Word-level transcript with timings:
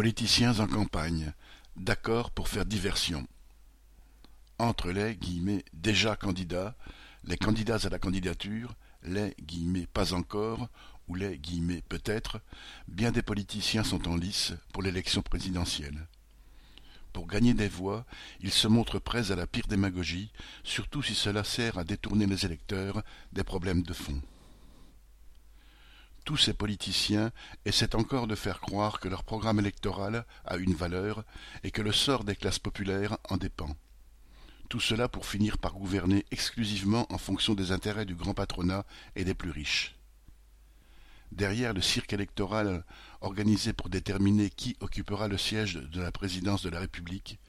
Politiciens 0.00 0.60
en 0.60 0.66
campagne, 0.66 1.34
d'accord 1.76 2.30
pour 2.30 2.48
faire 2.48 2.64
diversion. 2.64 3.28
Entre 4.56 4.92
les 4.92 5.18
déjà 5.74 6.16
candidats, 6.16 6.74
les 7.24 7.36
candidats 7.36 7.84
à 7.84 7.90
la 7.90 7.98
candidature, 7.98 8.72
les 9.02 9.36
pas 9.92 10.14
encore, 10.14 10.70
ou 11.06 11.16
les 11.16 11.38
peut-être, 11.86 12.40
bien 12.88 13.12
des 13.12 13.20
politiciens 13.20 13.84
sont 13.84 14.08
en 14.08 14.16
lice 14.16 14.54
pour 14.72 14.82
l'élection 14.82 15.20
présidentielle. 15.20 16.06
Pour 17.12 17.26
gagner 17.26 17.52
des 17.52 17.68
voix, 17.68 18.06
ils 18.40 18.52
se 18.52 18.68
montrent 18.68 19.00
prêts 19.00 19.30
à 19.30 19.36
la 19.36 19.46
pire 19.46 19.66
démagogie, 19.68 20.32
surtout 20.64 21.02
si 21.02 21.14
cela 21.14 21.44
sert 21.44 21.76
à 21.76 21.84
détourner 21.84 22.24
les 22.24 22.46
électeurs 22.46 23.02
des 23.34 23.44
problèmes 23.44 23.82
de 23.82 23.92
fond. 23.92 24.22
Tous 26.30 26.36
ces 26.36 26.54
politiciens 26.54 27.32
essaient 27.64 27.96
encore 27.96 28.28
de 28.28 28.36
faire 28.36 28.60
croire 28.60 29.00
que 29.00 29.08
leur 29.08 29.24
programme 29.24 29.58
électoral 29.58 30.24
a 30.44 30.58
une 30.58 30.74
valeur 30.74 31.24
et 31.64 31.72
que 31.72 31.82
le 31.82 31.90
sort 31.90 32.22
des 32.22 32.36
classes 32.36 32.60
populaires 32.60 33.18
en 33.28 33.36
dépend. 33.36 33.74
Tout 34.68 34.78
cela 34.78 35.08
pour 35.08 35.26
finir 35.26 35.58
par 35.58 35.74
gouverner 35.74 36.24
exclusivement 36.30 37.12
en 37.12 37.18
fonction 37.18 37.54
des 37.54 37.72
intérêts 37.72 38.04
du 38.04 38.14
grand 38.14 38.32
patronat 38.32 38.86
et 39.16 39.24
des 39.24 39.34
plus 39.34 39.50
riches. 39.50 39.96
Derrière 41.32 41.74
le 41.74 41.80
cirque 41.80 42.12
électoral 42.12 42.84
organisé 43.22 43.72
pour 43.72 43.88
déterminer 43.88 44.50
qui 44.50 44.76
occupera 44.78 45.26
le 45.26 45.36
siège 45.36 45.74
de 45.74 46.00
la 46.00 46.12
présidence 46.12 46.62
de 46.62 46.70
la 46.70 46.78
République, 46.78 47.40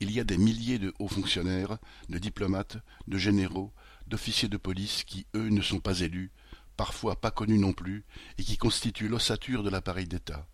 il 0.00 0.10
y 0.10 0.20
a 0.20 0.24
des 0.24 0.36
milliers 0.36 0.78
de 0.78 0.92
hauts 0.98 1.08
fonctionnaires, 1.08 1.78
de 2.10 2.18
diplomates, 2.18 2.76
de 3.08 3.16
généraux, 3.16 3.72
d'officiers 4.08 4.50
de 4.50 4.58
police 4.58 5.04
qui, 5.04 5.26
eux, 5.34 5.48
ne 5.48 5.62
sont 5.62 5.80
pas 5.80 6.00
élus, 6.00 6.32
parfois 6.76 7.20
pas 7.20 7.30
connus 7.30 7.58
non 7.58 7.72
plus, 7.72 8.04
et 8.38 8.42
qui 8.42 8.56
constituent 8.56 9.08
l'ossature 9.08 9.62
de 9.62 9.70
l'appareil 9.70 10.06
d'État. 10.06 10.46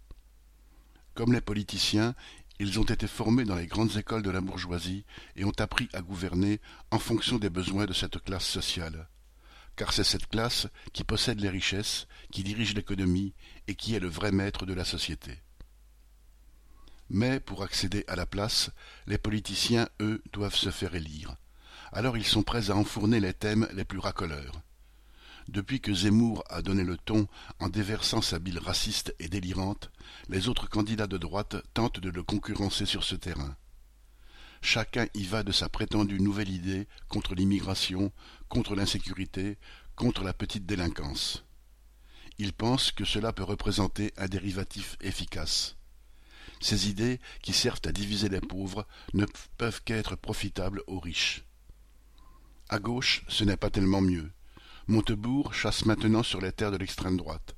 Comme 1.14 1.32
les 1.32 1.40
politiciens, 1.40 2.14
ils 2.58 2.78
ont 2.78 2.84
été 2.84 3.06
formés 3.06 3.44
dans 3.44 3.56
les 3.56 3.66
grandes 3.66 3.96
écoles 3.96 4.22
de 4.22 4.30
la 4.30 4.40
bourgeoisie 4.40 5.04
et 5.36 5.44
ont 5.44 5.58
appris 5.58 5.88
à 5.92 6.00
gouverner 6.00 6.60
en 6.90 6.98
fonction 6.98 7.38
des 7.38 7.50
besoins 7.50 7.86
de 7.86 7.92
cette 7.92 8.22
classe 8.22 8.46
sociale. 8.46 9.08
Car 9.74 9.92
c'est 9.92 10.04
cette 10.04 10.28
classe 10.28 10.68
qui 10.92 11.02
possède 11.02 11.40
les 11.40 11.48
richesses, 11.48 12.06
qui 12.30 12.44
dirige 12.44 12.74
l'économie 12.74 13.34
et 13.66 13.74
qui 13.74 13.94
est 13.94 14.00
le 14.00 14.08
vrai 14.08 14.32
maître 14.32 14.64
de 14.64 14.74
la 14.74 14.84
société. 14.84 15.38
Mais 17.10 17.40
pour 17.40 17.62
accéder 17.62 18.04
à 18.06 18.16
la 18.16 18.26
place, 18.26 18.70
les 19.06 19.18
politiciens, 19.18 19.88
eux, 20.00 20.22
doivent 20.32 20.54
se 20.54 20.70
faire 20.70 20.94
élire. 20.94 21.36
Alors 21.90 22.16
ils 22.16 22.24
sont 22.24 22.42
prêts 22.42 22.70
à 22.70 22.76
enfourner 22.76 23.20
les 23.20 23.34
thèmes 23.34 23.68
les 23.74 23.84
plus 23.84 23.98
racoleurs. 23.98 24.62
Depuis 25.48 25.80
que 25.80 25.92
Zemmour 25.92 26.44
a 26.48 26.62
donné 26.62 26.84
le 26.84 26.96
ton 26.96 27.26
en 27.58 27.68
déversant 27.68 28.22
sa 28.22 28.38
bile 28.38 28.58
raciste 28.58 29.14
et 29.18 29.28
délirante, 29.28 29.90
les 30.28 30.48
autres 30.48 30.68
candidats 30.68 31.06
de 31.06 31.18
droite 31.18 31.56
tentent 31.74 32.00
de 32.00 32.10
le 32.10 32.22
concurrencer 32.22 32.86
sur 32.86 33.04
ce 33.04 33.16
terrain. 33.16 33.56
Chacun 34.60 35.06
y 35.14 35.24
va 35.24 35.42
de 35.42 35.50
sa 35.50 35.68
prétendue 35.68 36.20
nouvelle 36.20 36.48
idée 36.48 36.86
contre 37.08 37.34
l'immigration, 37.34 38.12
contre 38.48 38.76
l'insécurité, 38.76 39.58
contre 39.96 40.22
la 40.22 40.32
petite 40.32 40.66
délinquance. 40.66 41.44
Ils 42.38 42.52
pensent 42.52 42.92
que 42.92 43.04
cela 43.04 43.32
peut 43.32 43.42
représenter 43.42 44.12
un 44.16 44.26
dérivatif 44.26 44.96
efficace. 45.00 45.76
Ces 46.60 46.88
idées, 46.88 47.18
qui 47.42 47.52
servent 47.52 47.80
à 47.84 47.92
diviser 47.92 48.28
les 48.28 48.40
pauvres, 48.40 48.86
ne 49.14 49.26
peuvent 49.58 49.82
qu'être 49.82 50.14
profitables 50.14 50.82
aux 50.86 51.00
riches. 51.00 51.42
À 52.68 52.78
gauche, 52.78 53.24
ce 53.28 53.42
n'est 53.42 53.56
pas 53.56 53.70
tellement 53.70 54.00
mieux. 54.00 54.30
Montebourg 54.88 55.54
chasse 55.54 55.86
maintenant 55.86 56.24
sur 56.24 56.40
les 56.40 56.52
terres 56.52 56.72
de 56.72 56.76
l'extrême 56.76 57.16
droite. 57.16 57.54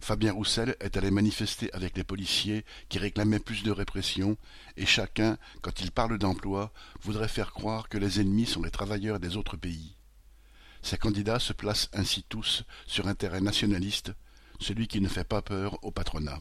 Fabien 0.00 0.32
Roussel 0.32 0.74
est 0.80 0.96
allé 0.96 1.10
manifester 1.10 1.72
avec 1.74 1.96
les 1.96 2.02
policiers 2.02 2.64
qui 2.88 2.98
réclamaient 2.98 3.38
plus 3.38 3.62
de 3.62 3.70
répression, 3.70 4.36
et 4.76 4.86
chacun, 4.86 5.36
quand 5.60 5.80
il 5.80 5.92
parle 5.92 6.18
d'emploi, 6.18 6.72
voudrait 7.02 7.28
faire 7.28 7.52
croire 7.52 7.88
que 7.88 7.98
les 7.98 8.20
ennemis 8.20 8.46
sont 8.46 8.62
les 8.62 8.70
travailleurs 8.70 9.20
des 9.20 9.36
autres 9.36 9.56
pays. 9.56 9.96
Ces 10.82 10.96
candidats 10.96 11.38
se 11.38 11.52
placent 11.52 11.90
ainsi 11.92 12.24
tous 12.28 12.64
sur 12.86 13.06
un 13.06 13.14
terrain 13.14 13.40
nationaliste, 13.40 14.12
celui 14.58 14.88
qui 14.88 15.00
ne 15.00 15.08
fait 15.08 15.28
pas 15.28 15.42
peur 15.42 15.78
au 15.82 15.90
patronat. 15.90 16.40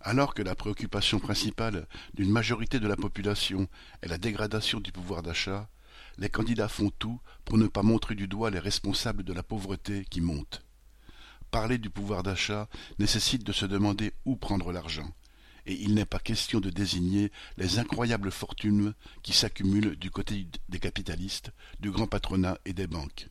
Alors 0.00 0.32
que 0.32 0.42
la 0.42 0.54
préoccupation 0.54 1.18
principale 1.18 1.86
d'une 2.14 2.30
majorité 2.30 2.80
de 2.80 2.88
la 2.88 2.96
population 2.96 3.68
est 4.00 4.08
la 4.08 4.16
dégradation 4.16 4.80
du 4.80 4.92
pouvoir 4.92 5.22
d'achat, 5.22 5.68
les 6.20 6.28
candidats 6.28 6.68
font 6.68 6.90
tout 6.98 7.18
pour 7.44 7.58
ne 7.58 7.66
pas 7.66 7.82
montrer 7.82 8.14
du 8.14 8.28
doigt 8.28 8.50
les 8.50 8.58
responsables 8.58 9.24
de 9.24 9.32
la 9.32 9.42
pauvreté 9.42 10.04
qui 10.10 10.20
monte. 10.20 10.62
Parler 11.50 11.78
du 11.78 11.90
pouvoir 11.90 12.22
d'achat 12.22 12.68
nécessite 12.98 13.42
de 13.42 13.52
se 13.52 13.66
demander 13.66 14.12
où 14.26 14.36
prendre 14.36 14.70
l'argent, 14.70 15.10
et 15.66 15.74
il 15.74 15.94
n'est 15.94 16.04
pas 16.04 16.20
question 16.20 16.60
de 16.60 16.70
désigner 16.70 17.32
les 17.56 17.78
incroyables 17.78 18.30
fortunes 18.30 18.94
qui 19.22 19.32
s'accumulent 19.32 19.96
du 19.96 20.10
côté 20.10 20.46
des 20.68 20.78
capitalistes, 20.78 21.50
du 21.80 21.90
grand 21.90 22.06
patronat 22.06 22.58
et 22.66 22.74
des 22.74 22.86
banques. 22.86 23.28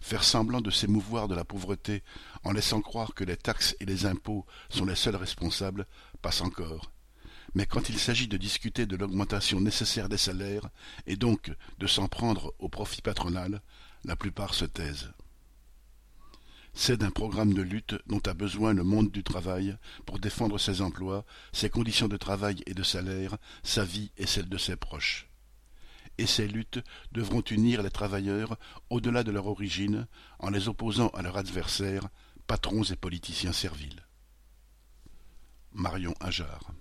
Faire 0.00 0.24
semblant 0.24 0.60
de 0.60 0.70
s'émouvoir 0.70 1.28
de 1.28 1.34
la 1.34 1.44
pauvreté 1.44 2.02
en 2.44 2.52
laissant 2.52 2.82
croire 2.82 3.14
que 3.14 3.24
les 3.24 3.38
taxes 3.38 3.74
et 3.80 3.86
les 3.86 4.04
impôts 4.04 4.44
sont 4.68 4.84
les 4.84 4.94
seuls 4.94 5.16
responsables 5.16 5.86
passe 6.20 6.42
encore, 6.42 6.93
mais 7.54 7.66
quand 7.66 7.88
il 7.88 7.98
s'agit 7.98 8.28
de 8.28 8.36
discuter 8.36 8.86
de 8.86 8.96
l'augmentation 8.96 9.60
nécessaire 9.60 10.08
des 10.08 10.18
salaires, 10.18 10.68
et 11.06 11.16
donc 11.16 11.52
de 11.78 11.86
s'en 11.86 12.08
prendre 12.08 12.52
au 12.58 12.68
profit 12.68 13.02
patronal, 13.02 13.62
la 14.04 14.16
plupart 14.16 14.54
se 14.54 14.64
taisent. 14.64 15.12
C'est 16.76 16.96
d'un 16.96 17.12
programme 17.12 17.54
de 17.54 17.62
lutte 17.62 17.94
dont 18.06 18.20
a 18.26 18.34
besoin 18.34 18.74
le 18.74 18.82
monde 18.82 19.12
du 19.12 19.22
travail 19.22 19.76
pour 20.06 20.18
défendre 20.18 20.58
ses 20.58 20.82
emplois, 20.82 21.24
ses 21.52 21.70
conditions 21.70 22.08
de 22.08 22.16
travail 22.16 22.62
et 22.66 22.74
de 22.74 22.82
salaire, 22.82 23.38
sa 23.62 23.84
vie 23.84 24.10
et 24.16 24.26
celle 24.26 24.48
de 24.48 24.58
ses 24.58 24.74
proches. 24.74 25.28
Et 26.18 26.26
ces 26.26 26.48
luttes 26.48 26.80
devront 27.12 27.42
unir 27.42 27.82
les 27.82 27.90
travailleurs 27.90 28.56
au-delà 28.90 29.22
de 29.22 29.30
leur 29.30 29.46
origine, 29.46 30.08
en 30.40 30.50
les 30.50 30.68
opposant 30.68 31.08
à 31.08 31.22
leurs 31.22 31.36
adversaires, 31.36 32.08
patrons 32.48 32.82
et 32.82 32.96
politiciens 32.96 33.52
serviles. 33.52 34.04
Marion 35.72 36.14
Ajar 36.20 36.72